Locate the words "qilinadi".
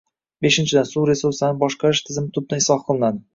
2.91-3.25